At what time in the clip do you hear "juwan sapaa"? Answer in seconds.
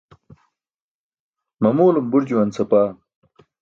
2.29-2.87